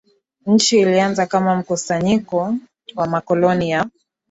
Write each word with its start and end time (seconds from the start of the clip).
Nchi 0.45 0.79
ilianza 0.79 1.25
kama 1.25 1.55
mkusanyiko 1.55 2.55
wa 2.95 3.07
makoloni 3.07 3.69
ya 3.71 3.89